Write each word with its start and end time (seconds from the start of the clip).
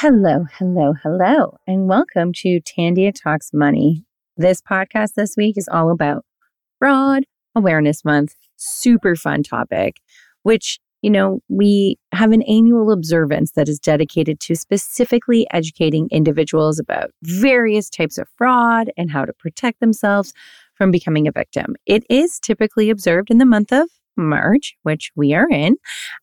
Hello, 0.00 0.46
hello, 0.56 0.94
hello, 1.02 1.56
and 1.66 1.88
welcome 1.88 2.32
to 2.32 2.60
Tandia 2.60 3.12
Talks 3.12 3.50
Money. 3.52 4.04
This 4.36 4.62
podcast 4.62 5.14
this 5.14 5.34
week 5.36 5.58
is 5.58 5.68
all 5.72 5.90
about 5.90 6.24
Fraud 6.78 7.24
Awareness 7.56 8.04
Month. 8.04 8.36
Super 8.54 9.16
fun 9.16 9.42
topic, 9.42 9.96
which, 10.44 10.78
you 11.02 11.10
know, 11.10 11.40
we 11.48 11.98
have 12.12 12.30
an 12.30 12.42
annual 12.42 12.92
observance 12.92 13.50
that 13.56 13.68
is 13.68 13.80
dedicated 13.80 14.38
to 14.38 14.54
specifically 14.54 15.48
educating 15.50 16.06
individuals 16.12 16.78
about 16.78 17.10
various 17.24 17.90
types 17.90 18.18
of 18.18 18.28
fraud 18.36 18.92
and 18.96 19.10
how 19.10 19.24
to 19.24 19.32
protect 19.32 19.80
themselves 19.80 20.32
from 20.74 20.92
becoming 20.92 21.26
a 21.26 21.32
victim. 21.32 21.74
It 21.86 22.04
is 22.08 22.38
typically 22.38 22.88
observed 22.88 23.32
in 23.32 23.38
the 23.38 23.44
month 23.44 23.72
of 23.72 23.88
March, 24.18 24.74
which 24.82 25.10
we 25.16 25.32
are 25.32 25.48
in, 25.48 25.76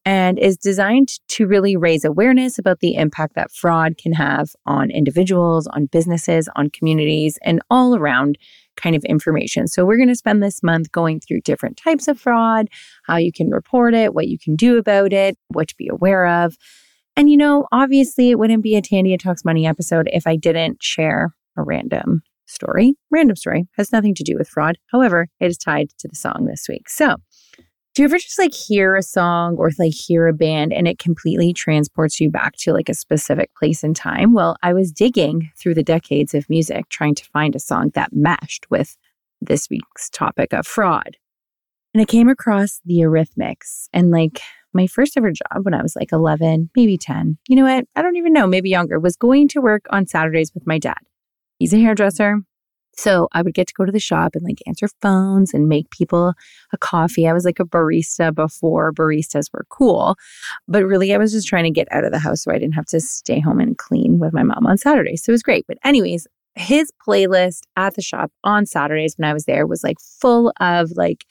and 0.05 0.37
is 0.37 0.57
designed 0.57 1.09
to 1.29 1.47
really 1.47 1.75
raise 1.75 2.05
awareness 2.05 2.59
about 2.59 2.79
the 2.79 2.95
impact 2.95 3.35
that 3.35 3.51
fraud 3.51 3.97
can 3.97 4.13
have 4.13 4.49
on 4.65 4.91
individuals, 4.91 5.67
on 5.67 5.85
businesses, 5.87 6.49
on 6.55 6.69
communities, 6.69 7.39
and 7.43 7.61
all 7.69 7.95
around 7.95 8.37
kind 8.75 8.95
of 8.95 9.03
information. 9.05 9.67
So, 9.67 9.85
we're 9.85 9.97
going 9.97 10.09
to 10.09 10.15
spend 10.15 10.43
this 10.43 10.61
month 10.61 10.91
going 10.91 11.21
through 11.21 11.41
different 11.41 11.77
types 11.77 12.07
of 12.07 12.19
fraud, 12.19 12.67
how 13.05 13.15
you 13.15 13.31
can 13.31 13.49
report 13.49 13.93
it, 13.93 14.13
what 14.13 14.27
you 14.27 14.37
can 14.37 14.55
do 14.55 14.77
about 14.77 15.13
it, 15.13 15.37
what 15.47 15.69
to 15.69 15.75
be 15.77 15.87
aware 15.87 16.27
of. 16.27 16.57
And, 17.15 17.29
you 17.29 17.37
know, 17.37 17.67
obviously, 17.71 18.29
it 18.29 18.39
wouldn't 18.39 18.63
be 18.63 18.75
a 18.75 18.81
Tandia 18.81 19.17
Talks 19.17 19.45
Money 19.45 19.65
episode 19.65 20.09
if 20.11 20.27
I 20.27 20.35
didn't 20.35 20.83
share 20.83 21.33
a 21.57 21.63
random 21.63 22.23
story. 22.45 22.95
Random 23.09 23.35
story 23.35 23.67
has 23.77 23.91
nothing 23.91 24.13
to 24.15 24.23
do 24.23 24.37
with 24.37 24.49
fraud. 24.49 24.77
However, 24.91 25.27
it 25.39 25.47
is 25.47 25.57
tied 25.57 25.89
to 25.99 26.07
the 26.07 26.15
song 26.15 26.45
this 26.45 26.65
week. 26.67 26.89
So, 26.89 27.17
do 27.95 28.01
you 28.01 28.07
ever 28.07 28.17
just 28.17 28.37
like 28.37 28.53
hear 28.53 28.97
a 28.97 29.01
song 29.01 29.55
or 29.55 29.71
like 29.79 29.93
hear 29.93 30.27
a 30.27 30.33
band 30.33 30.73
and 30.73 30.85
it 30.85 30.99
completely 30.99 31.53
transports 31.53 32.19
you 32.19 32.29
back 32.29 32.53
to 32.57 32.73
like 32.73 32.89
a 32.89 32.93
specific 32.93 33.55
place 33.55 33.85
and 33.85 33.95
time? 33.95 34.33
Well, 34.33 34.57
I 34.61 34.73
was 34.73 34.91
digging 34.91 35.49
through 35.57 35.75
the 35.75 35.83
decades 35.83 36.33
of 36.33 36.49
music 36.49 36.89
trying 36.89 37.15
to 37.15 37.25
find 37.31 37.55
a 37.55 37.59
song 37.59 37.91
that 37.95 38.11
meshed 38.11 38.69
with 38.69 38.97
this 39.39 39.69
week's 39.69 40.09
topic 40.09 40.51
of 40.51 40.67
fraud. 40.67 41.15
And 41.93 42.01
I 42.01 42.05
came 42.05 42.27
across 42.27 42.81
the 42.83 42.95
Eurythmics 42.95 43.87
and 43.93 44.11
like 44.11 44.41
my 44.73 44.87
first 44.87 45.15
ever 45.15 45.31
job 45.31 45.63
when 45.63 45.73
I 45.73 45.81
was 45.81 45.95
like 45.95 46.11
11, 46.11 46.71
maybe 46.75 46.97
10. 46.97 47.37
You 47.47 47.55
know 47.55 47.63
what? 47.63 47.85
I 47.95 48.01
don't 48.01 48.17
even 48.17 48.33
know, 48.33 48.45
maybe 48.45 48.69
younger, 48.69 48.99
was 48.99 49.15
going 49.15 49.47
to 49.49 49.61
work 49.61 49.85
on 49.89 50.05
Saturdays 50.05 50.51
with 50.53 50.67
my 50.67 50.79
dad. 50.79 50.99
He's 51.59 51.73
a 51.73 51.79
hairdresser. 51.79 52.41
So 52.97 53.27
I 53.33 53.41
would 53.41 53.53
get 53.53 53.67
to 53.67 53.73
go 53.73 53.85
to 53.85 53.91
the 53.91 53.99
shop 53.99 54.35
and 54.35 54.43
like 54.43 54.59
answer 54.65 54.87
phones 55.01 55.53
and 55.53 55.67
make 55.67 55.89
people 55.89 56.33
a 56.73 56.77
coffee. 56.77 57.27
I 57.27 57.33
was 57.33 57.45
like 57.45 57.59
a 57.59 57.65
barista 57.65 58.33
before 58.33 58.93
baristas 58.93 59.51
were 59.53 59.65
cool. 59.69 60.15
But 60.67 60.85
really, 60.85 61.13
I 61.13 61.17
was 61.17 61.31
just 61.31 61.47
trying 61.47 61.65
to 61.65 61.71
get 61.71 61.87
out 61.91 62.05
of 62.05 62.11
the 62.11 62.19
house 62.19 62.43
so 62.43 62.51
I 62.51 62.57
didn't 62.57 62.75
have 62.75 62.85
to 62.87 62.99
stay 62.99 63.39
home 63.39 63.59
and 63.59 63.77
clean 63.77 64.19
with 64.19 64.33
my 64.33 64.43
mom 64.43 64.65
on 64.65 64.77
Saturdays. 64.77 65.23
So 65.23 65.31
it 65.31 65.33
was 65.33 65.43
great. 65.43 65.65
But, 65.67 65.77
anyways, 65.83 66.27
his 66.55 66.91
playlist 67.05 67.61
at 67.75 67.95
the 67.95 68.01
shop 68.01 68.31
on 68.43 68.65
Saturdays 68.65 69.15
when 69.17 69.29
I 69.29 69.33
was 69.33 69.45
there 69.45 69.67
was 69.67 69.83
like 69.83 69.97
full 69.99 70.53
of 70.59 70.91
like 70.95 71.25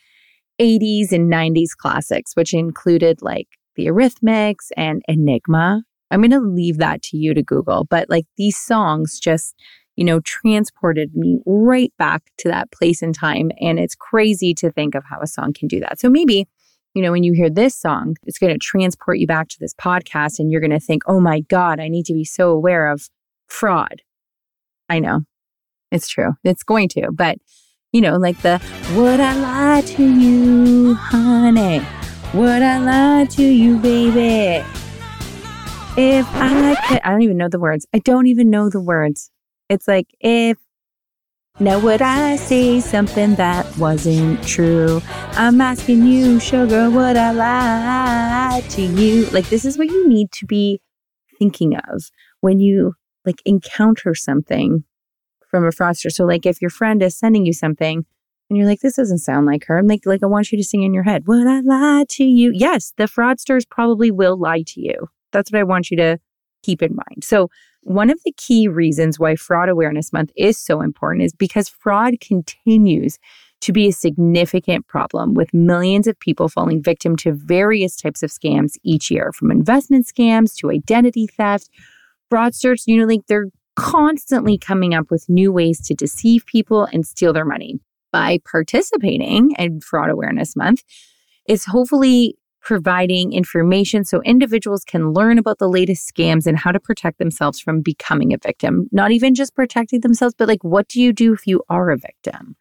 80s 0.60 1.12
and 1.12 1.32
90s 1.32 1.70
classics, 1.76 2.36
which 2.36 2.52
included 2.54 3.22
like 3.22 3.48
the 3.76 3.86
Eurythmics 3.86 4.68
and 4.76 5.02
Enigma. 5.08 5.82
I'm 6.10 6.20
going 6.20 6.30
to 6.30 6.40
leave 6.40 6.78
that 6.78 7.02
to 7.04 7.16
you 7.16 7.34
to 7.34 7.42
Google, 7.42 7.84
but 7.84 8.08
like 8.08 8.26
these 8.36 8.56
songs 8.56 9.18
just 9.18 9.54
you 9.96 10.04
know, 10.04 10.20
transported 10.20 11.14
me 11.14 11.38
right 11.46 11.92
back 11.98 12.22
to 12.38 12.48
that 12.48 12.70
place 12.72 13.02
and 13.02 13.14
time. 13.14 13.50
And 13.60 13.78
it's 13.78 13.94
crazy 13.94 14.54
to 14.54 14.70
think 14.70 14.94
of 14.94 15.04
how 15.04 15.20
a 15.20 15.26
song 15.26 15.52
can 15.52 15.68
do 15.68 15.80
that. 15.80 16.00
So 16.00 16.08
maybe, 16.08 16.48
you 16.94 17.02
know, 17.02 17.12
when 17.12 17.22
you 17.22 17.32
hear 17.32 17.50
this 17.50 17.76
song, 17.76 18.16
it's 18.24 18.38
going 18.38 18.52
to 18.52 18.58
transport 18.58 19.18
you 19.18 19.26
back 19.26 19.48
to 19.48 19.58
this 19.60 19.74
podcast 19.74 20.38
and 20.38 20.50
you're 20.50 20.60
going 20.60 20.70
to 20.70 20.80
think, 20.80 21.02
oh 21.06 21.20
my 21.20 21.40
God, 21.40 21.80
I 21.80 21.88
need 21.88 22.06
to 22.06 22.12
be 22.12 22.24
so 22.24 22.50
aware 22.50 22.90
of 22.90 23.08
fraud. 23.46 24.02
I 24.88 24.98
know 24.98 25.22
it's 25.90 26.08
true. 26.08 26.34
It's 26.44 26.62
going 26.62 26.88
to, 26.90 27.10
but 27.12 27.38
you 27.92 28.00
know, 28.00 28.16
like 28.16 28.40
the 28.42 28.60
would 28.96 29.20
I 29.20 29.34
lie 29.36 29.80
to 29.82 30.02
you, 30.02 30.94
honey? 30.94 31.80
Would 32.34 32.62
I 32.62 32.78
lie 32.78 33.26
to 33.26 33.42
you, 33.44 33.78
baby? 33.78 34.64
If 35.96 36.26
I 36.34 36.74
could, 36.88 37.00
I 37.04 37.10
don't 37.12 37.22
even 37.22 37.36
know 37.36 37.48
the 37.48 37.60
words. 37.60 37.86
I 37.94 38.00
don't 38.00 38.26
even 38.26 38.50
know 38.50 38.68
the 38.68 38.80
words. 38.80 39.30
It's 39.68 39.88
like, 39.88 40.08
if 40.20 40.58
now 41.60 41.78
would 41.78 42.02
I 42.02 42.36
say 42.36 42.80
something 42.80 43.36
that 43.36 43.78
wasn't 43.78 44.46
true? 44.46 45.00
I'm 45.32 45.60
asking 45.60 46.04
you, 46.06 46.40
sugar, 46.40 46.90
would 46.90 47.16
I 47.16 47.30
lie 47.30 48.62
to 48.70 48.82
you? 48.82 49.26
Like, 49.26 49.48
this 49.48 49.64
is 49.64 49.78
what 49.78 49.88
you 49.88 50.08
need 50.08 50.32
to 50.32 50.46
be 50.46 50.80
thinking 51.38 51.76
of 51.76 52.10
when 52.40 52.60
you 52.60 52.94
like 53.24 53.40
encounter 53.44 54.14
something 54.14 54.84
from 55.48 55.64
a 55.64 55.70
fraudster. 55.70 56.10
So, 56.10 56.24
like, 56.24 56.44
if 56.44 56.60
your 56.60 56.70
friend 56.70 57.02
is 57.02 57.16
sending 57.16 57.46
you 57.46 57.52
something 57.52 58.04
and 58.50 58.56
you're 58.56 58.66
like, 58.66 58.80
this 58.80 58.96
doesn't 58.96 59.18
sound 59.18 59.46
like 59.46 59.64
her, 59.66 59.78
I'm 59.78 59.86
like, 59.86 60.04
like 60.04 60.22
I 60.22 60.26
want 60.26 60.52
you 60.52 60.58
to 60.58 60.64
sing 60.64 60.82
in 60.82 60.92
your 60.92 61.04
head, 61.04 61.26
would 61.26 61.46
I 61.46 61.60
lie 61.60 62.04
to 62.10 62.24
you? 62.24 62.50
Yes, 62.52 62.92
the 62.96 63.04
fraudsters 63.04 63.62
probably 63.68 64.10
will 64.10 64.36
lie 64.36 64.64
to 64.66 64.80
you. 64.80 65.08
That's 65.32 65.50
what 65.50 65.60
I 65.60 65.64
want 65.64 65.90
you 65.90 65.96
to 65.98 66.18
keep 66.64 66.82
in 66.82 66.94
mind. 66.94 67.22
So, 67.22 67.50
one 67.82 68.08
of 68.08 68.18
the 68.24 68.32
key 68.38 68.66
reasons 68.66 69.18
why 69.18 69.36
Fraud 69.36 69.68
Awareness 69.68 70.10
Month 70.10 70.32
is 70.36 70.58
so 70.58 70.80
important 70.80 71.22
is 71.22 71.34
because 71.34 71.68
fraud 71.68 72.14
continues 72.18 73.18
to 73.60 73.72
be 73.72 73.88
a 73.88 73.92
significant 73.92 74.86
problem 74.86 75.34
with 75.34 75.52
millions 75.52 76.06
of 76.06 76.18
people 76.18 76.48
falling 76.48 76.82
victim 76.82 77.14
to 77.16 77.32
various 77.32 77.96
types 77.96 78.22
of 78.22 78.30
scams 78.30 78.76
each 78.84 79.10
year, 79.10 79.32
from 79.32 79.50
investment 79.50 80.06
scams 80.06 80.54
to 80.56 80.70
identity 80.70 81.26
theft. 81.26 81.68
Fraudsters, 82.32 82.84
like 83.06 83.26
they're 83.26 83.48
constantly 83.76 84.56
coming 84.56 84.94
up 84.94 85.10
with 85.10 85.28
new 85.28 85.52
ways 85.52 85.80
to 85.82 85.94
deceive 85.94 86.46
people 86.46 86.86
and 86.92 87.06
steal 87.06 87.32
their 87.32 87.44
money. 87.44 87.80
By 88.12 88.38
participating 88.50 89.52
in 89.58 89.80
Fraud 89.80 90.10
Awareness 90.10 90.54
Month, 90.54 90.82
is 91.48 91.64
hopefully 91.64 92.36
providing 92.64 93.34
information 93.34 94.04
so 94.04 94.22
individuals 94.22 94.84
can 94.84 95.12
learn 95.12 95.38
about 95.38 95.58
the 95.58 95.68
latest 95.68 96.10
scams 96.12 96.46
and 96.46 96.58
how 96.58 96.72
to 96.72 96.80
protect 96.80 97.18
themselves 97.18 97.60
from 97.60 97.82
becoming 97.82 98.32
a 98.32 98.38
victim. 98.38 98.88
Not 98.90 99.12
even 99.12 99.34
just 99.34 99.54
protecting 99.54 100.00
themselves, 100.00 100.34
but 100.36 100.48
like, 100.48 100.64
what 100.64 100.88
do 100.88 101.00
you 101.00 101.12
do 101.12 101.34
if 101.34 101.46
you 101.46 101.62
are 101.68 101.90
a 101.90 101.98
victim? 101.98 102.56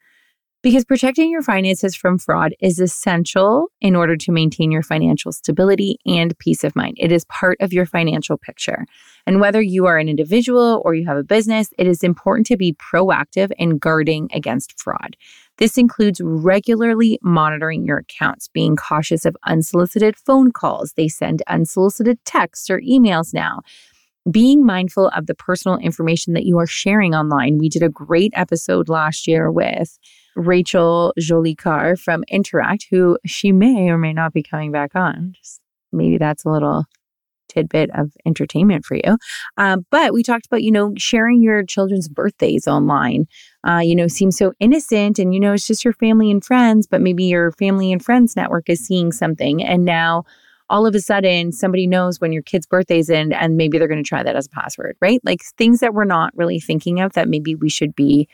Because 0.63 0.85
protecting 0.85 1.29
your 1.29 1.41
finances 1.41 1.94
from 1.94 2.18
fraud 2.18 2.56
is 2.62 2.79
essential 2.79 3.68
in 3.81 3.97
order 3.97 4.16
to 4.16 4.31
maintain 4.31 4.72
your 4.72 4.81
financial 4.81 5.34
stability 5.34 5.97
and 6.06 6.40
peace 6.40 6.63
of 6.63 6.74
mind. 6.74 6.96
It 7.01 7.12
is 7.12 7.25
part 7.25 7.57
of 7.59 7.74
your 7.74 7.85
financial 7.85 8.38
picture. 8.38 8.85
And 9.28 9.41
whether 9.41 9.62
you 9.62 9.88
are 9.88 9.97
an 9.97 10.07
individual 10.07 10.81
or 10.85 10.96
you 10.96 11.06
have 11.06 11.18
a 11.18 11.23
business, 11.23 11.73
it 11.78 11.85
is 11.85 12.02
important 12.02 12.47
to 12.47 12.56
be 12.56 12.75
proactive 12.75 13.52
in 13.57 13.78
guarding 13.78 14.29
against 14.34 14.79
fraud. 14.79 15.18
This 15.57 15.78
includes 15.78 16.22
regularly 16.23 17.19
monitoring 17.22 17.85
your 17.85 17.97
accounts, 17.97 18.47
being 18.47 18.78
cautious 18.78 19.26
of 19.26 19.35
unsolicited 19.46 20.16
phone 20.16 20.53
calls. 20.53 20.93
They 20.93 21.09
send 21.09 21.43
unsolicited 21.47 22.23
texts 22.23 22.70
or 22.70 22.79
emails 22.79 23.34
now. 23.34 23.64
Being 24.29 24.66
mindful 24.66 25.09
of 25.09 25.28
the 25.28 25.35
personal 25.35 25.78
information 25.78 26.34
that 26.34 26.46
you 26.46 26.58
are 26.59 26.67
sharing 26.67 27.14
online. 27.14 27.58
We 27.58 27.70
did 27.70 27.84
a 27.84 27.90
great 27.90 28.31
episode 28.35 28.87
last 28.87 29.28
year 29.28 29.52
with 29.52 29.97
Rachel 30.35 31.14
Jolicoeur 31.20 31.99
from 31.99 32.23
Interac, 32.31 32.84
who 32.90 33.17
she 33.25 33.52
may 33.52 33.90
or 33.90 33.97
may 33.97 34.14
not 34.14 34.34
be 34.34 34.41
coming 34.41 34.72
back 34.72 34.96
on. 34.96 35.34
Just 35.35 35.61
maybe 35.91 36.17
that's 36.17 36.46
a 36.46 36.49
little 36.49 36.85
tidbit 37.49 37.90
of 37.93 38.11
entertainment 38.25 38.85
for 38.85 38.96
you. 38.96 39.17
Um, 39.58 39.85
but 39.91 40.14
we 40.14 40.23
talked 40.23 40.46
about, 40.46 40.64
you 40.64 40.72
know, 40.72 40.93
sharing 40.97 41.41
your 41.41 41.64
children's 41.64 42.08
birthdays 42.08 42.67
online, 42.67 43.28
uh, 43.67 43.81
you 43.84 43.96
know, 43.96 44.08
seems 44.08 44.37
so 44.37 44.53
innocent 44.59 45.20
and, 45.20 45.34
you 45.34 45.40
know, 45.40 45.53
it's 45.53 45.67
just 45.67 45.84
your 45.84 45.93
family 45.93 46.31
and 46.31 46.43
friends, 46.43 46.87
but 46.87 47.02
maybe 47.02 47.25
your 47.25 47.52
family 47.52 47.91
and 47.91 48.03
friends 48.03 48.35
network 48.35 48.70
is 48.70 48.85
seeing 48.85 49.11
something. 49.11 49.64
And 49.64 49.85
now 49.85 50.23
all 50.69 50.85
of 50.85 50.95
a 50.95 50.99
sudden 50.99 51.51
somebody 51.51 51.87
knows 51.87 52.19
when 52.19 52.31
your 52.31 52.43
kid's 52.43 52.65
birthday's 52.65 53.09
in 53.09 53.33
and 53.33 53.57
maybe 53.57 53.77
they're 53.77 53.87
going 53.87 54.03
to 54.03 54.07
try 54.07 54.23
that 54.23 54.35
as 54.35 54.47
a 54.47 54.49
password, 54.49 54.97
right? 55.01 55.19
Like 55.23 55.41
things 55.57 55.79
that 55.79 55.93
we're 55.93 56.05
not 56.05 56.31
really 56.35 56.59
thinking 56.59 56.99
of 56.99 57.13
that 57.13 57.29
maybe 57.29 57.55
we 57.55 57.69
should 57.69 57.95
be 57.95 58.27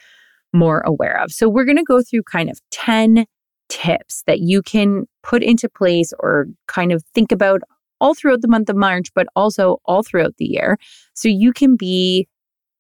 more 0.54 0.82
aware 0.82 1.22
of. 1.22 1.32
So 1.32 1.50
we're 1.50 1.66
going 1.66 1.78
to 1.78 1.84
go 1.84 2.02
through 2.02 2.24
kind 2.24 2.50
of 2.50 2.60
10 2.72 3.26
tips 3.70 4.24
that 4.26 4.40
you 4.40 4.62
can 4.62 5.06
put 5.24 5.44
into 5.44 5.70
place 5.70 6.12
or 6.20 6.48
kind 6.68 6.92
of 6.92 7.04
think 7.14 7.32
about 7.32 7.62
all 8.02 8.16
throughout 8.16 8.42
the 8.42 8.48
month 8.48 8.70
of 8.70 8.76
March, 8.76 9.10
but 9.14 9.28
also 9.36 9.78
all 9.86 10.04
throughout 10.04 10.36
the 10.38 10.46
year. 10.46 10.78
So 11.14 11.28
you 11.28 11.52
can 11.54 11.76
be 11.76 12.28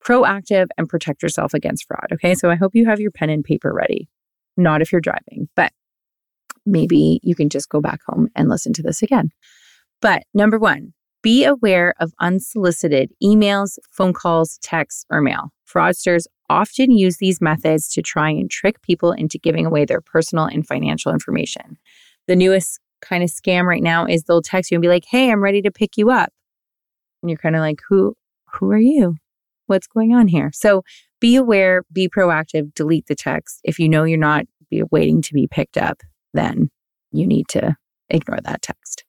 proactive 0.03 0.67
and 0.77 0.87
protect 0.87 1.21
yourself 1.21 1.53
against 1.53 1.85
fraud. 1.85 2.07
Okay. 2.13 2.33
So 2.33 2.49
I 2.49 2.55
hope 2.55 2.73
you 2.73 2.85
have 2.85 2.99
your 2.99 3.11
pen 3.11 3.29
and 3.29 3.43
paper 3.43 3.73
ready. 3.73 4.07
Not 4.57 4.81
if 4.81 4.91
you're 4.91 5.01
driving, 5.01 5.49
but 5.55 5.71
maybe 6.71 7.19
you 7.23 7.35
can 7.35 7.49
just 7.49 7.69
go 7.69 7.81
back 7.81 7.99
home 8.07 8.29
and 8.35 8.49
listen 8.49 8.73
to 8.73 8.83
this 8.83 9.01
again. 9.01 9.29
But 10.01 10.23
number 10.33 10.57
one, 10.57 10.93
be 11.21 11.43
aware 11.43 11.93
of 11.99 12.13
unsolicited 12.19 13.11
emails, 13.21 13.77
phone 13.91 14.13
calls, 14.13 14.57
texts, 14.61 15.05
or 15.09 15.21
mail. 15.21 15.51
Fraudsters 15.67 16.25
often 16.49 16.91
use 16.91 17.17
these 17.17 17.41
methods 17.41 17.89
to 17.89 18.01
try 18.01 18.29
and 18.29 18.49
trick 18.49 18.81
people 18.81 19.11
into 19.11 19.37
giving 19.37 19.65
away 19.65 19.85
their 19.85 20.01
personal 20.01 20.45
and 20.45 20.65
financial 20.65 21.11
information. 21.11 21.77
The 22.27 22.35
newest 22.35 22.79
kind 23.01 23.23
of 23.23 23.29
scam 23.29 23.65
right 23.65 23.83
now 23.83 24.05
is 24.05 24.23
they'll 24.23 24.41
text 24.41 24.71
you 24.71 24.75
and 24.75 24.81
be 24.81 24.87
like, 24.87 25.05
"Hey, 25.05 25.31
I'm 25.31 25.43
ready 25.43 25.61
to 25.61 25.71
pick 25.71 25.97
you 25.97 26.09
up." 26.09 26.31
And 27.21 27.29
you're 27.29 27.37
kind 27.37 27.55
of 27.55 27.61
like, 27.61 27.81
"Who 27.89 28.15
who 28.53 28.71
are 28.71 28.77
you? 28.77 29.17
What's 29.67 29.87
going 29.87 30.13
on 30.13 30.27
here?" 30.27 30.51
So, 30.53 30.83
be 31.19 31.35
aware, 31.35 31.83
be 31.91 32.07
proactive, 32.09 32.73
delete 32.73 33.07
the 33.07 33.15
text. 33.15 33.59
If 33.63 33.77
you 33.77 33.89
know 33.89 34.05
you're 34.05 34.17
not 34.17 34.45
waiting 34.91 35.21
to 35.23 35.33
be 35.33 35.47
picked 35.47 35.77
up, 35.77 36.01
then 36.33 36.69
you 37.11 37.25
need 37.25 37.47
to 37.49 37.75
ignore 38.09 38.39
that 38.43 38.61
text. 38.61 39.03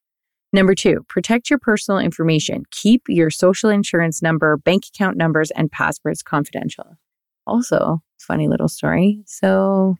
Number 0.52 0.75
two, 0.75 1.05
protect 1.08 1.49
your 1.49 1.61
personal 1.61 2.00
information. 2.00 2.64
Keep 2.72 3.02
your 3.08 3.31
social 3.31 3.70
insurance 3.70 4.20
number, 4.20 4.56
bank 4.56 4.84
account 4.93 5.17
numbers, 5.17 5.52
and 5.52 5.70
passwords 5.70 6.22
confidential. 6.22 6.96
Also, 7.46 8.02
funny 8.19 8.49
little 8.49 8.69
story. 8.69 9.22
So, 9.26 9.96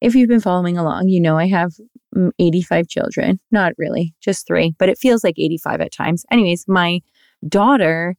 if 0.00 0.14
you've 0.14 0.28
been 0.28 0.40
following 0.40 0.78
along, 0.78 1.08
you 1.08 1.20
know 1.20 1.36
I 1.36 1.48
have 1.48 1.72
mm, 2.14 2.30
85 2.38 2.86
children. 2.86 3.40
Not 3.50 3.72
really, 3.76 4.14
just 4.20 4.46
three, 4.46 4.74
but 4.78 4.88
it 4.88 4.98
feels 4.98 5.24
like 5.24 5.38
85 5.38 5.80
at 5.80 5.92
times. 5.92 6.24
Anyways, 6.30 6.66
my 6.68 7.00
daughter 7.48 8.14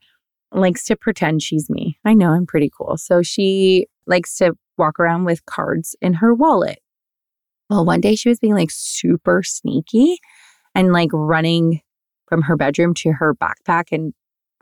likes 0.51 0.83
to 0.85 0.97
pretend 0.97 1.41
she's 1.41 1.69
me. 1.69 1.97
I 2.03 2.13
know 2.13 2.31
I'm 2.31 2.45
pretty 2.45 2.69
cool. 2.75 2.97
So, 2.97 3.21
she 3.21 3.87
likes 4.05 4.35
to 4.37 4.53
walk 4.77 4.99
around 4.99 5.23
with 5.23 5.45
cards 5.45 5.95
in 6.01 6.15
her 6.15 6.33
wallet. 6.33 6.79
Well, 7.69 7.85
one 7.85 8.01
day 8.01 8.15
she 8.15 8.29
was 8.29 8.39
being 8.39 8.53
like 8.53 8.71
super 8.71 9.43
sneaky 9.43 10.19
and 10.73 10.93
like 10.93 11.09
running 11.11 11.81
from 12.27 12.41
her 12.43 12.55
bedroom 12.55 12.93
to 12.95 13.11
her 13.13 13.35
backpack 13.35 13.85
and 13.91 14.13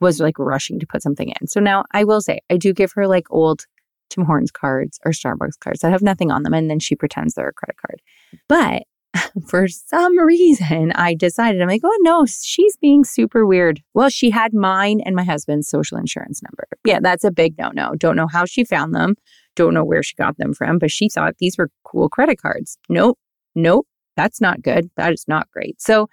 was 0.01 0.19
like 0.19 0.37
rushing 0.39 0.79
to 0.79 0.87
put 0.87 1.01
something 1.01 1.29
in. 1.29 1.47
So 1.47 1.59
now 1.59 1.85
I 1.91 2.03
will 2.03 2.21
say, 2.21 2.39
I 2.49 2.57
do 2.57 2.73
give 2.73 2.91
her 2.93 3.07
like 3.07 3.27
old 3.29 3.65
Tim 4.09 4.25
Hortons 4.25 4.51
cards 4.51 4.99
or 5.05 5.11
Starbucks 5.11 5.59
cards 5.59 5.79
that 5.81 5.91
have 5.91 6.01
nothing 6.01 6.31
on 6.31 6.43
them. 6.43 6.53
And 6.53 6.69
then 6.69 6.79
she 6.79 6.95
pretends 6.95 7.33
they're 7.33 7.49
a 7.49 7.53
credit 7.53 7.77
card. 7.77 8.01
But 8.47 8.83
for 9.47 9.67
some 9.67 10.17
reason, 10.19 10.91
I 10.93 11.15
decided, 11.15 11.61
I'm 11.61 11.67
like, 11.67 11.81
oh 11.83 11.97
no, 12.01 12.25
she's 12.25 12.77
being 12.77 13.03
super 13.03 13.45
weird. 13.45 13.81
Well, 13.93 14.09
she 14.09 14.29
had 14.29 14.53
mine 14.53 15.01
and 15.05 15.15
my 15.15 15.23
husband's 15.23 15.69
social 15.69 15.97
insurance 15.97 16.41
number. 16.43 16.67
Yeah, 16.83 16.99
that's 17.01 17.23
a 17.23 17.31
big 17.31 17.57
no 17.57 17.69
no. 17.69 17.93
Don't 17.97 18.15
know 18.15 18.27
how 18.27 18.45
she 18.45 18.63
found 18.63 18.93
them. 18.93 19.15
Don't 19.55 19.73
know 19.73 19.85
where 19.85 20.03
she 20.03 20.15
got 20.15 20.37
them 20.37 20.53
from, 20.53 20.79
but 20.79 20.91
she 20.91 21.09
thought 21.09 21.37
these 21.39 21.57
were 21.57 21.69
cool 21.83 22.09
credit 22.09 22.41
cards. 22.41 22.77
Nope, 22.89 23.17
nope. 23.55 23.87
That's 24.15 24.39
not 24.39 24.61
good. 24.61 24.89
That 24.97 25.13
is 25.13 25.25
not 25.27 25.49
great. 25.51 25.81
So, 25.81 26.07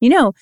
you 0.00 0.10
know, 0.10 0.32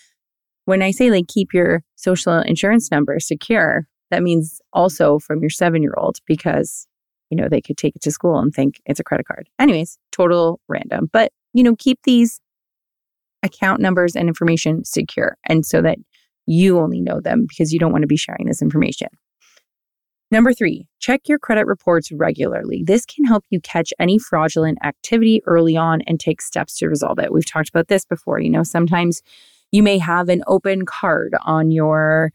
when 0.65 0.83
I 0.83 0.91
say 0.91 1.11
like 1.11 1.29
keep 1.29 1.53
your 1.53 1.83
social 1.97 2.41
insurance 2.41 2.91
number 2.91 3.19
secure, 3.21 3.87
that 4.11 4.23
means 4.23 4.61
also 4.73 5.19
from 5.19 5.41
your 5.41 5.51
seven 5.51 5.83
year 5.83 5.95
old 5.97 6.19
because, 6.27 6.87
you 7.31 7.37
know, 7.37 7.49
they 7.49 7.61
could 7.61 7.77
take 7.77 7.97
it 7.97 8.03
to 8.03 8.11
school 8.11 8.39
and 8.39 8.53
think 8.53 8.81
it's 8.87 9.01
a 9.01 9.05
credit 9.05 9.27
card. 9.27 9.49
Anyways, 9.59 9.99
total 10.13 10.61
random. 10.69 11.09
But, 11.13 11.33
you 11.53 11.63
know, 11.63 11.77
keep 11.77 12.01
these 12.05 12.41
account 13.43 13.81
numbers 13.81 14.17
and 14.17 14.29
information 14.29 14.85
secure. 14.85 15.37
And 15.45 15.65
so 15.65 15.83
that 15.83 15.99
you 16.47 16.79
only 16.79 17.01
know 17.01 17.21
them 17.21 17.47
because 17.49 17.73
you 17.73 17.79
don't 17.79 17.93
want 17.93 18.03
to 18.03 18.09
be 18.09 18.17
sharing 18.17 18.47
this 18.47 18.63
information. 18.63 19.09
Number 20.35 20.53
three, 20.53 20.89
check 20.99 21.29
your 21.29 21.39
credit 21.39 21.65
reports 21.65 22.11
regularly. 22.11 22.83
This 22.85 23.07
can 23.07 23.25
help 23.25 23.45
you 23.51 23.61
catch 23.61 23.93
any 24.01 24.19
fraudulent 24.19 24.79
activity 24.83 25.41
early 25.47 25.77
on 25.77 26.01
and 26.09 26.19
take 26.19 26.43
steps 26.43 26.77
to 26.79 26.89
resolve 26.89 27.21
it. 27.21 27.33
We've 27.33 27.49
talked 27.49 27.69
about 27.69 27.87
this 27.87 28.05
before. 28.05 28.41
You 28.41 28.51
know, 28.51 28.65
sometimes 28.65 29.23
you 29.71 29.81
may 29.81 29.97
have 29.99 30.29
an 30.29 30.43
open 30.49 30.87
card 30.87 31.37
on 31.43 31.71
your 31.71 32.33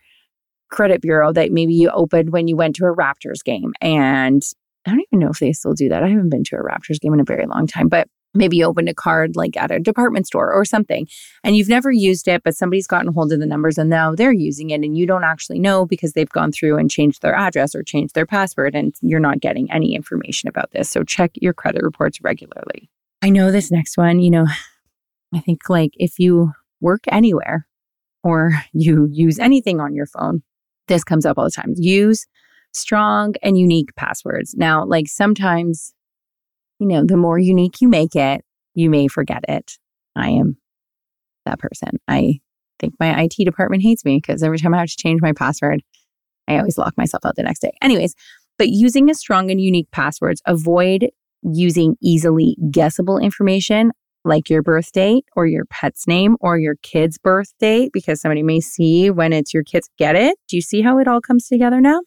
credit 0.69 1.01
bureau 1.01 1.33
that 1.33 1.51
maybe 1.51 1.73
you 1.73 1.89
opened 1.89 2.31
when 2.31 2.47
you 2.47 2.55
went 2.55 2.77
to 2.77 2.85
a 2.85 2.95
Raptors 2.95 3.43
game. 3.43 3.73
And 3.81 4.43
I 4.87 4.91
don't 4.91 5.03
even 5.11 5.19
know 5.19 5.31
if 5.31 5.39
they 5.39 5.51
still 5.51 5.73
do 5.73 5.89
that. 5.89 6.01
I 6.01 6.07
haven't 6.07 6.29
been 6.29 6.45
to 6.45 6.55
a 6.55 6.63
Raptors 6.63 7.01
game 7.01 7.13
in 7.13 7.19
a 7.19 7.25
very 7.25 7.47
long 7.47 7.67
time, 7.67 7.89
but 7.89 8.07
maybe 8.33 8.57
you 8.57 8.65
opened 8.65 8.89
a 8.89 8.93
card 8.93 9.35
like 9.35 9.57
at 9.57 9.71
a 9.71 9.79
department 9.79 10.27
store 10.27 10.51
or 10.51 10.63
something 10.63 11.07
and 11.43 11.55
you've 11.55 11.69
never 11.69 11.91
used 11.91 12.27
it 12.27 12.43
but 12.43 12.55
somebody's 12.55 12.87
gotten 12.87 13.11
hold 13.11 13.31
of 13.31 13.39
the 13.39 13.45
numbers 13.45 13.77
and 13.77 13.89
now 13.89 14.13
they're 14.13 14.33
using 14.33 14.69
it 14.69 14.81
and 14.81 14.97
you 14.97 15.05
don't 15.05 15.23
actually 15.23 15.59
know 15.59 15.85
because 15.85 16.13
they've 16.13 16.29
gone 16.29 16.51
through 16.51 16.77
and 16.77 16.91
changed 16.91 17.21
their 17.21 17.35
address 17.35 17.75
or 17.75 17.83
changed 17.83 18.15
their 18.15 18.25
password 18.25 18.75
and 18.75 18.93
you're 19.01 19.19
not 19.19 19.39
getting 19.39 19.71
any 19.71 19.95
information 19.95 20.47
about 20.47 20.71
this. 20.71 20.89
So 20.89 21.03
check 21.03 21.31
your 21.35 21.53
credit 21.53 21.81
reports 21.83 22.21
regularly. 22.21 22.89
I 23.21 23.29
know 23.29 23.51
this 23.51 23.71
next 23.71 23.97
one 23.97 24.19
you 24.19 24.31
know 24.31 24.45
i 25.33 25.39
think 25.39 25.69
like 25.69 25.91
if 25.97 26.19
you 26.19 26.51
work 26.81 27.01
anywhere 27.07 27.67
or 28.23 28.51
you 28.73 29.07
use 29.11 29.39
anything 29.39 29.79
on 29.79 29.93
your 29.93 30.07
phone 30.07 30.43
this 30.89 31.05
comes 31.05 31.25
up 31.25 31.37
all 31.37 31.45
the 31.45 31.51
time. 31.51 31.73
Use 31.77 32.27
strong 32.73 33.35
and 33.41 33.57
unique 33.57 33.95
passwords. 33.95 34.55
Now 34.57 34.83
like 34.83 35.07
sometimes 35.07 35.93
you 36.79 36.87
know, 36.87 37.03
the 37.05 37.17
more 37.17 37.37
unique 37.37 37.81
you 37.81 37.87
make 37.87 38.15
it, 38.15 38.43
you 38.73 38.89
may 38.89 39.07
forget 39.07 39.43
it. 39.47 39.77
I 40.15 40.29
am 40.29 40.57
that 41.45 41.59
person. 41.59 41.99
I 42.07 42.39
think 42.79 42.93
my 42.99 43.23
IT 43.23 43.33
department 43.45 43.83
hates 43.83 44.05
me 44.05 44.17
because 44.17 44.41
every 44.41 44.57
time 44.57 44.73
I 44.73 44.79
have 44.79 44.89
to 44.89 44.97
change 44.97 45.21
my 45.21 45.33
password, 45.33 45.81
I 46.47 46.57
always 46.57 46.77
lock 46.77 46.97
myself 46.97 47.25
out 47.25 47.35
the 47.35 47.43
next 47.43 47.59
day. 47.59 47.71
Anyways, 47.81 48.15
but 48.57 48.69
using 48.69 49.09
a 49.09 49.15
strong 49.15 49.51
and 49.51 49.61
unique 49.61 49.91
passwords, 49.91 50.41
avoid 50.45 51.09
using 51.43 51.95
easily 52.01 52.57
guessable 52.71 53.17
information 53.17 53.91
like 54.25 54.49
your 54.49 54.61
birth 54.61 54.91
date 54.91 55.25
or 55.35 55.45
your 55.45 55.65
pet's 55.65 56.05
name 56.07 56.35
or 56.41 56.59
your 56.59 56.75
kid's 56.81 57.17
birth 57.17 57.53
date 57.59 57.91
because 57.93 58.19
somebody 58.19 58.43
may 58.43 58.59
see 58.59 59.09
when 59.09 59.31
it's 59.31 59.53
your 59.53 59.63
kids. 59.63 59.89
Get 59.97 60.15
it? 60.15 60.37
Do 60.47 60.57
you 60.57 60.61
see 60.61 60.81
how 60.81 60.99
it 60.99 61.07
all 61.07 61.21
comes 61.21 61.47
together 61.47 61.79
now? 61.79 62.01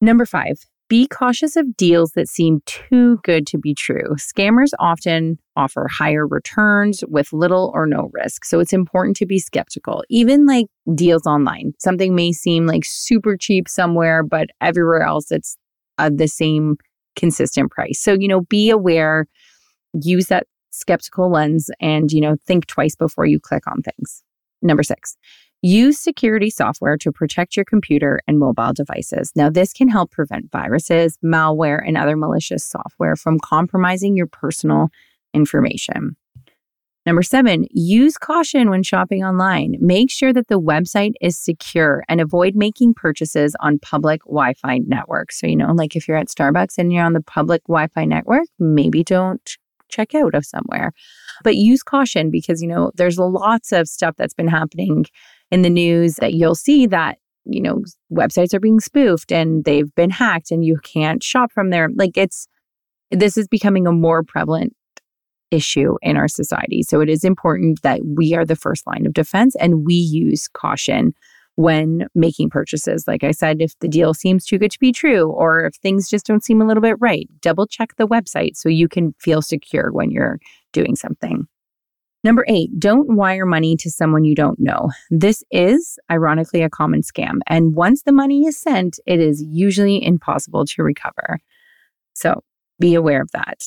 Number 0.00 0.26
five, 0.26 0.58
be 0.88 1.08
cautious 1.08 1.56
of 1.56 1.76
deals 1.76 2.12
that 2.12 2.28
seem 2.28 2.60
too 2.66 3.18
good 3.24 3.46
to 3.48 3.58
be 3.58 3.74
true. 3.74 4.14
Scammers 4.16 4.70
often 4.78 5.38
offer 5.56 5.88
higher 5.88 6.26
returns 6.26 7.02
with 7.08 7.32
little 7.32 7.70
or 7.74 7.86
no 7.86 8.10
risk. 8.12 8.44
So 8.44 8.60
it's 8.60 8.72
important 8.72 9.16
to 9.16 9.26
be 9.26 9.38
skeptical. 9.38 10.04
Even 10.10 10.46
like 10.46 10.66
deals 10.94 11.26
online, 11.26 11.72
something 11.78 12.14
may 12.14 12.32
seem 12.32 12.66
like 12.66 12.84
super 12.84 13.36
cheap 13.36 13.68
somewhere, 13.68 14.22
but 14.22 14.48
everywhere 14.60 15.02
else 15.02 15.30
it's 15.30 15.56
uh, 15.98 16.10
the 16.14 16.28
same 16.28 16.76
consistent 17.16 17.70
price. 17.70 18.00
So, 18.00 18.14
you 18.18 18.28
know, 18.28 18.42
be 18.42 18.70
aware, 18.70 19.26
use 19.94 20.26
that 20.26 20.46
skeptical 20.70 21.30
lens 21.30 21.70
and, 21.80 22.10
you 22.10 22.20
know, 22.20 22.36
think 22.46 22.66
twice 22.66 22.96
before 22.96 23.26
you 23.26 23.38
click 23.40 23.66
on 23.66 23.80
things. 23.82 24.22
Number 24.60 24.82
six, 24.82 25.16
Use 25.66 25.98
security 25.98 26.50
software 26.50 26.98
to 26.98 27.10
protect 27.10 27.56
your 27.56 27.64
computer 27.64 28.20
and 28.28 28.38
mobile 28.38 28.74
devices. 28.74 29.32
Now, 29.34 29.48
this 29.48 29.72
can 29.72 29.88
help 29.88 30.10
prevent 30.10 30.52
viruses, 30.52 31.16
malware, 31.24 31.80
and 31.82 31.96
other 31.96 32.18
malicious 32.18 32.66
software 32.66 33.16
from 33.16 33.40
compromising 33.40 34.14
your 34.14 34.26
personal 34.26 34.90
information. 35.32 36.16
Number 37.06 37.22
seven, 37.22 37.64
use 37.70 38.18
caution 38.18 38.68
when 38.68 38.82
shopping 38.82 39.24
online. 39.24 39.76
Make 39.80 40.10
sure 40.10 40.34
that 40.34 40.48
the 40.48 40.60
website 40.60 41.12
is 41.22 41.38
secure 41.38 42.04
and 42.10 42.20
avoid 42.20 42.54
making 42.54 42.92
purchases 42.92 43.56
on 43.60 43.78
public 43.78 44.22
Wi 44.24 44.52
Fi 44.52 44.80
networks. 44.86 45.40
So, 45.40 45.46
you 45.46 45.56
know, 45.56 45.72
like 45.72 45.96
if 45.96 46.06
you're 46.06 46.18
at 46.18 46.28
Starbucks 46.28 46.76
and 46.76 46.92
you're 46.92 47.06
on 47.06 47.14
the 47.14 47.22
public 47.22 47.62
Wi 47.68 47.86
Fi 47.86 48.04
network, 48.04 48.48
maybe 48.58 49.02
don't 49.02 49.56
check 49.94 50.14
out 50.14 50.34
of 50.34 50.44
somewhere. 50.44 50.92
But 51.42 51.56
use 51.56 51.82
caution 51.82 52.30
because, 52.30 52.62
you 52.62 52.68
know, 52.68 52.90
there's 52.94 53.18
lots 53.18 53.72
of 53.72 53.88
stuff 53.88 54.14
that's 54.16 54.34
been 54.34 54.48
happening 54.48 55.06
in 55.50 55.62
the 55.62 55.70
news 55.70 56.16
that 56.16 56.34
you'll 56.34 56.54
see 56.54 56.86
that 56.86 57.18
you 57.46 57.60
know 57.60 57.82
websites 58.12 58.54
are 58.54 58.60
being 58.60 58.80
spoofed 58.80 59.30
and 59.30 59.64
they've 59.64 59.94
been 59.94 60.10
hacked 60.10 60.50
and 60.50 60.64
you 60.64 60.78
can't 60.82 61.22
shop 61.22 61.52
from 61.52 61.70
there 61.70 61.88
like 61.94 62.16
it's 62.16 62.48
this 63.10 63.36
is 63.36 63.46
becoming 63.46 63.86
a 63.86 63.92
more 63.92 64.22
prevalent 64.22 64.74
issue 65.50 65.96
in 66.02 66.16
our 66.16 66.28
society 66.28 66.82
so 66.82 67.00
it 67.00 67.08
is 67.08 67.22
important 67.22 67.82
that 67.82 68.00
we 68.04 68.34
are 68.34 68.44
the 68.44 68.56
first 68.56 68.86
line 68.86 69.06
of 69.06 69.12
defense 69.12 69.54
and 69.56 69.84
we 69.84 69.94
use 69.94 70.48
caution 70.48 71.12
when 71.56 72.06
making 72.14 72.50
purchases 72.50 73.06
like 73.06 73.22
i 73.24 73.30
said 73.30 73.60
if 73.60 73.78
the 73.80 73.88
deal 73.88 74.12
seems 74.12 74.44
too 74.44 74.58
good 74.58 74.70
to 74.70 74.78
be 74.78 74.92
true 74.92 75.30
or 75.30 75.66
if 75.66 75.74
things 75.76 76.08
just 76.08 76.26
don't 76.26 76.44
seem 76.44 76.60
a 76.60 76.66
little 76.66 76.82
bit 76.82 76.96
right 76.98 77.28
double 77.40 77.66
check 77.66 77.94
the 77.96 78.08
website 78.08 78.56
so 78.56 78.68
you 78.68 78.88
can 78.88 79.14
feel 79.18 79.40
secure 79.40 79.92
when 79.92 80.10
you're 80.10 80.38
doing 80.72 80.96
something 80.96 81.46
Number 82.24 82.46
eight, 82.48 82.70
don't 82.78 83.16
wire 83.16 83.44
money 83.44 83.76
to 83.76 83.90
someone 83.90 84.24
you 84.24 84.34
don't 84.34 84.58
know. 84.58 84.90
This 85.10 85.44
is, 85.50 85.98
ironically, 86.10 86.62
a 86.62 86.70
common 86.70 87.02
scam. 87.02 87.40
And 87.46 87.76
once 87.76 88.02
the 88.02 88.12
money 88.12 88.46
is 88.46 88.58
sent, 88.58 88.98
it 89.04 89.20
is 89.20 89.42
usually 89.46 90.02
impossible 90.02 90.64
to 90.64 90.82
recover. 90.82 91.38
So 92.14 92.42
be 92.80 92.94
aware 92.94 93.20
of 93.20 93.30
that. 93.32 93.64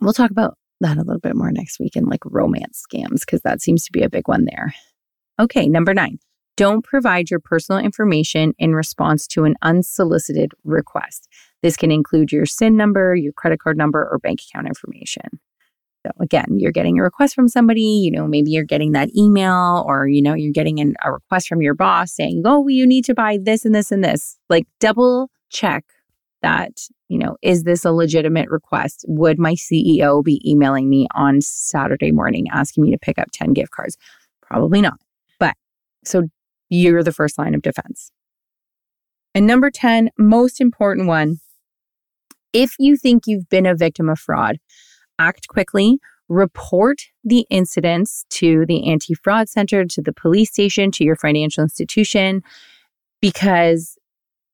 We'll 0.00 0.12
talk 0.12 0.32
about 0.32 0.58
that 0.80 0.96
a 0.96 1.02
little 1.02 1.20
bit 1.20 1.36
more 1.36 1.52
next 1.52 1.78
week 1.78 1.94
in 1.94 2.06
like 2.06 2.24
romance 2.24 2.84
scams, 2.92 3.20
because 3.20 3.42
that 3.42 3.62
seems 3.62 3.84
to 3.84 3.92
be 3.92 4.02
a 4.02 4.10
big 4.10 4.26
one 4.26 4.46
there. 4.46 4.74
Okay, 5.38 5.68
number 5.68 5.94
nine, 5.94 6.18
don't 6.56 6.84
provide 6.84 7.30
your 7.30 7.40
personal 7.40 7.80
information 7.80 8.54
in 8.58 8.74
response 8.74 9.26
to 9.28 9.44
an 9.44 9.54
unsolicited 9.62 10.52
request. 10.64 11.28
This 11.62 11.76
can 11.76 11.90
include 11.90 12.30
your 12.30 12.46
SIN 12.46 12.76
number, 12.76 13.14
your 13.14 13.32
credit 13.32 13.60
card 13.60 13.76
number, 13.76 14.08
or 14.10 14.18
bank 14.18 14.40
account 14.42 14.66
information. 14.66 15.40
So 16.06 16.12
again, 16.20 16.58
you're 16.58 16.72
getting 16.72 16.98
a 16.98 17.02
request 17.02 17.34
from 17.34 17.48
somebody, 17.48 17.80
you 17.80 18.10
know, 18.10 18.26
maybe 18.26 18.50
you're 18.50 18.62
getting 18.62 18.92
that 18.92 19.16
email 19.16 19.84
or, 19.86 20.06
you 20.06 20.20
know, 20.20 20.34
you're 20.34 20.52
getting 20.52 20.78
an, 20.78 20.94
a 21.02 21.12
request 21.12 21.48
from 21.48 21.62
your 21.62 21.74
boss 21.74 22.12
saying, 22.12 22.42
oh, 22.44 22.68
you 22.68 22.86
need 22.86 23.06
to 23.06 23.14
buy 23.14 23.38
this 23.40 23.64
and 23.64 23.74
this 23.74 23.90
and 23.90 24.04
this. 24.04 24.36
Like 24.50 24.66
double 24.80 25.30
check 25.48 25.84
that, 26.42 26.72
you 27.08 27.16
know, 27.18 27.38
is 27.40 27.62
this 27.62 27.86
a 27.86 27.90
legitimate 27.90 28.50
request? 28.50 29.06
Would 29.08 29.38
my 29.38 29.54
CEO 29.54 30.22
be 30.22 30.42
emailing 30.48 30.90
me 30.90 31.06
on 31.14 31.40
Saturday 31.40 32.12
morning 32.12 32.48
asking 32.52 32.84
me 32.84 32.90
to 32.90 32.98
pick 32.98 33.18
up 33.18 33.28
10 33.32 33.54
gift 33.54 33.70
cards? 33.70 33.96
Probably 34.42 34.82
not. 34.82 35.00
But 35.40 35.54
so 36.04 36.24
you're 36.68 37.02
the 37.02 37.12
first 37.12 37.38
line 37.38 37.54
of 37.54 37.62
defense. 37.62 38.10
And 39.34 39.46
number 39.46 39.70
10, 39.70 40.10
most 40.18 40.60
important 40.60 41.08
one, 41.08 41.40
if 42.52 42.74
you 42.78 42.96
think 42.96 43.24
you've 43.26 43.48
been 43.48 43.66
a 43.66 43.74
victim 43.74 44.08
of 44.08 44.18
fraud, 44.18 44.58
act 45.18 45.48
quickly, 45.48 45.98
report 46.28 47.02
the 47.24 47.46
incidents 47.50 48.24
to 48.30 48.64
the 48.66 48.88
anti 48.88 49.14
fraud 49.14 49.48
center, 49.48 49.84
to 49.84 50.00
the 50.00 50.12
police 50.12 50.50
station, 50.50 50.90
to 50.92 51.04
your 51.04 51.16
financial 51.16 51.62
institution, 51.62 52.42
because 53.20 53.98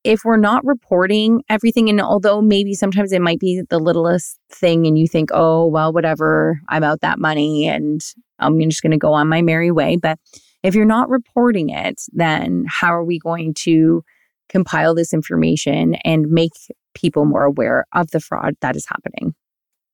if 0.03 0.25
we're 0.25 0.39
not 0.39 0.65
reporting 0.65 1.43
everything, 1.51 1.91
and 1.91 2.01
although 2.01 2.41
maybe 2.41 2.73
sometimes 2.73 3.13
it 3.13 3.21
might 3.21 3.39
be 3.39 3.63
the 3.69 3.79
littlest 3.79 4.39
thing, 4.51 4.87
and 4.87 4.99
you 4.99 5.07
think, 5.07 5.31
oh, 5.33 5.67
well, 5.67 5.93
whatever, 5.93 6.61
I'm 6.69 6.83
out 6.83 7.03
that 7.03 7.19
money 7.19 7.69
and 7.69 8.03
I'm 8.39 8.59
just 8.61 8.83
going 8.83 8.93
to 8.93 8.99
go 8.99 9.13
on 9.13 9.29
my 9.29 9.43
merry 9.43 9.71
way. 9.71 9.97
But 9.97 10.19
if 10.63 10.75
you're 10.75 10.85
not 10.85 11.09
reporting 11.09 11.71
it, 11.71 12.01
then 12.13 12.65
how 12.69 12.95
are 12.95 13.05
we 13.05 13.19
going 13.19 13.55
to 13.55 14.03
compile 14.49 14.95
this 14.95 15.15
information 15.15 15.95
and 16.05 16.31
make 16.31 16.53
people 16.95 17.25
more 17.25 17.45
aware 17.45 17.87
of 17.93 18.11
the 18.11 18.21
fraud 18.21 18.55
that 18.61 18.77
is 18.77 18.87
happening? 18.87 19.35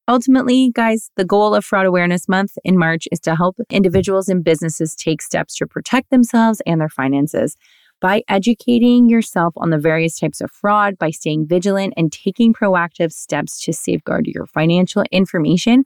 Ultimately, 0.08 0.70
guys, 0.72 1.10
the 1.16 1.24
goal 1.24 1.54
of 1.54 1.64
Fraud 1.64 1.84
Awareness 1.84 2.28
Month 2.28 2.52
in 2.64 2.78
March 2.78 3.08
is 3.10 3.18
to 3.20 3.34
help 3.34 3.56
individuals 3.70 4.28
and 4.28 4.44
businesses 4.44 4.94
take 4.94 5.20
steps 5.20 5.56
to 5.56 5.66
protect 5.66 6.10
themselves 6.10 6.62
and 6.64 6.80
their 6.80 6.88
finances. 6.88 7.56
By 8.00 8.22
educating 8.28 9.08
yourself 9.08 9.54
on 9.56 9.70
the 9.70 9.78
various 9.78 10.18
types 10.18 10.40
of 10.40 10.52
fraud, 10.52 10.96
by 10.98 11.10
staying 11.10 11.48
vigilant 11.48 11.94
and 11.96 12.12
taking 12.12 12.52
proactive 12.52 13.10
steps 13.10 13.60
to 13.64 13.72
safeguard 13.72 14.26
your 14.28 14.46
financial 14.46 15.02
information, 15.10 15.82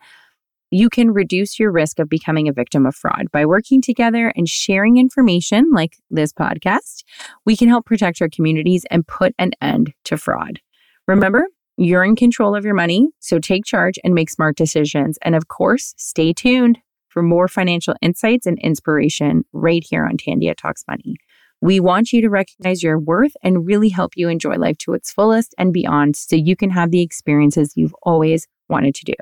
you 0.70 0.88
can 0.88 1.10
reduce 1.10 1.58
your 1.58 1.72
risk 1.72 1.98
of 1.98 2.08
becoming 2.08 2.48
a 2.48 2.52
victim 2.52 2.86
of 2.86 2.94
fraud. 2.94 3.26
By 3.32 3.44
working 3.44 3.82
together 3.82 4.32
and 4.36 4.48
sharing 4.48 4.96
information 4.96 5.70
like 5.72 5.96
this 6.10 6.32
podcast, 6.32 7.04
we 7.44 7.56
can 7.56 7.68
help 7.68 7.86
protect 7.86 8.22
our 8.22 8.28
communities 8.28 8.84
and 8.90 9.06
put 9.06 9.34
an 9.38 9.52
end 9.60 9.92
to 10.04 10.16
fraud. 10.16 10.60
Remember, 11.08 11.46
you're 11.76 12.04
in 12.04 12.14
control 12.14 12.54
of 12.54 12.64
your 12.64 12.74
money, 12.74 13.08
so 13.20 13.38
take 13.38 13.64
charge 13.64 13.98
and 14.04 14.14
make 14.14 14.30
smart 14.30 14.56
decisions. 14.56 15.18
And 15.22 15.34
of 15.34 15.48
course, 15.48 15.94
stay 15.96 16.32
tuned 16.32 16.78
for 17.08 17.22
more 17.22 17.48
financial 17.48 17.94
insights 18.00 18.46
and 18.46 18.58
inspiration 18.60 19.44
right 19.52 19.84
here 19.88 20.06
on 20.06 20.16
Tandia 20.16 20.54
Talks 20.54 20.84
Money. 20.86 21.16
We 21.60 21.80
want 21.80 22.12
you 22.12 22.22
to 22.22 22.30
recognize 22.30 22.82
your 22.82 22.98
worth 22.98 23.32
and 23.42 23.66
really 23.66 23.88
help 23.88 24.12
you 24.16 24.28
enjoy 24.28 24.54
life 24.54 24.78
to 24.78 24.94
its 24.94 25.12
fullest 25.12 25.54
and 25.58 25.72
beyond 25.72 26.16
so 26.16 26.36
you 26.36 26.56
can 26.56 26.70
have 26.70 26.90
the 26.90 27.02
experiences 27.02 27.72
you've 27.76 27.94
always 28.02 28.46
wanted 28.68 28.94
to 28.94 29.04
do. 29.04 29.14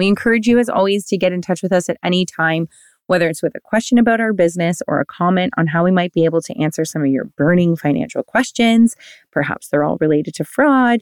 We 0.00 0.08
encourage 0.08 0.46
you, 0.46 0.58
as 0.58 0.70
always, 0.70 1.04
to 1.08 1.18
get 1.18 1.30
in 1.30 1.42
touch 1.42 1.62
with 1.62 1.72
us 1.72 1.90
at 1.90 1.98
any 2.02 2.24
time 2.24 2.68
whether 3.06 3.28
it's 3.28 3.42
with 3.42 3.56
a 3.56 3.60
question 3.60 3.98
about 3.98 4.20
our 4.20 4.32
business 4.32 4.80
or 4.86 5.00
a 5.00 5.04
comment 5.04 5.52
on 5.58 5.66
how 5.66 5.82
we 5.82 5.90
might 5.90 6.12
be 6.12 6.24
able 6.24 6.40
to 6.40 6.56
answer 6.62 6.84
some 6.84 7.02
of 7.02 7.08
your 7.08 7.24
burning 7.36 7.74
financial 7.74 8.22
questions. 8.22 8.94
Perhaps 9.32 9.66
they're 9.66 9.82
all 9.82 9.98
related 10.00 10.32
to 10.32 10.44
fraud. 10.44 11.00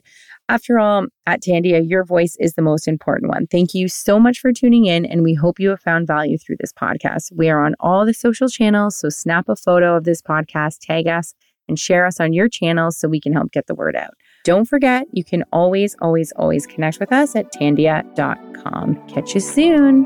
After 0.49 0.79
all, 0.79 1.05
at 1.27 1.43
Tandia, 1.43 1.87
your 1.87 2.03
voice 2.03 2.35
is 2.39 2.55
the 2.55 2.63
most 2.63 2.87
important 2.87 3.31
one. 3.31 3.45
Thank 3.45 3.75
you 3.75 3.87
so 3.87 4.19
much 4.19 4.39
for 4.39 4.51
tuning 4.51 4.87
in, 4.87 5.05
and 5.05 5.21
we 5.21 5.35
hope 5.35 5.59
you 5.59 5.69
have 5.69 5.81
found 5.81 6.07
value 6.07 6.39
through 6.39 6.57
this 6.59 6.73
podcast. 6.73 7.31
We 7.31 7.47
are 7.47 7.63
on 7.63 7.75
all 7.79 8.07
the 8.07 8.13
social 8.15 8.49
channels, 8.49 8.97
so 8.97 9.09
snap 9.09 9.47
a 9.47 9.55
photo 9.55 9.95
of 9.95 10.03
this 10.03 10.23
podcast, 10.23 10.79
tag 10.81 11.07
us, 11.07 11.35
and 11.67 11.77
share 11.77 12.07
us 12.07 12.19
on 12.19 12.33
your 12.33 12.49
channels 12.49 12.97
so 12.97 13.07
we 13.07 13.21
can 13.21 13.33
help 13.33 13.51
get 13.51 13.67
the 13.67 13.75
word 13.75 13.95
out. 13.95 14.15
Don't 14.43 14.65
forget, 14.65 15.05
you 15.11 15.23
can 15.23 15.43
always, 15.51 15.95
always, 16.01 16.31
always 16.33 16.65
connect 16.65 16.99
with 16.99 17.11
us 17.11 17.35
at 17.35 17.51
tandia.com. 17.53 19.07
Catch 19.07 19.35
you 19.35 19.41
soon. 19.41 20.05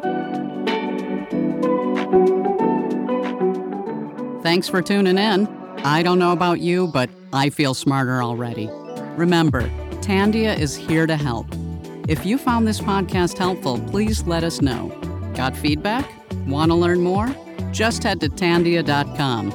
Thanks 4.41 4.67
for 4.67 4.81
tuning 4.81 5.17
in. 5.17 5.47
I 5.85 6.03
don't 6.03 6.19
know 6.19 6.31
about 6.31 6.59
you, 6.59 6.87
but 6.87 7.09
I 7.31 7.49
feel 7.49 7.73
smarter 7.73 8.21
already. 8.21 8.69
Remember, 9.15 9.61
Tandia 10.01 10.57
is 10.57 10.75
here 10.75 11.07
to 11.07 11.15
help. 11.15 11.47
If 12.09 12.25
you 12.25 12.37
found 12.37 12.67
this 12.67 12.81
podcast 12.81 13.37
helpful, 13.37 13.79
please 13.87 14.23
let 14.23 14.43
us 14.43 14.61
know. 14.61 14.89
Got 15.35 15.55
feedback? 15.55 16.09
Want 16.47 16.71
to 16.71 16.75
learn 16.75 17.01
more? 17.01 17.33
Just 17.71 18.03
head 18.03 18.19
to 18.19 18.29
tandia.com. 18.29 19.51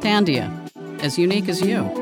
Tandia, 0.00 1.02
as 1.02 1.18
unique 1.18 1.48
as 1.48 1.60
you. 1.60 2.01